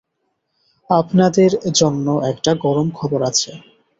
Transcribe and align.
আপনাদের 0.89 1.51
জন্য 1.73 2.07
একটা 2.31 2.51
গরম 2.63 2.87
খবর 2.91 3.19
আছে। 3.21 3.51